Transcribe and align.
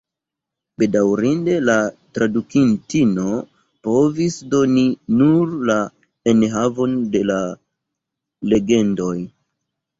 Bedaŭrinde, 0.83 1.57
la 1.69 1.75
tradukintino 2.17 3.27
povis 3.89 4.39
doni 4.55 4.87
nur 5.21 5.55
la 5.73 5.79
enhavon 6.35 6.99
de 7.15 7.25
la 7.35 7.41
legendoj. 8.55 9.17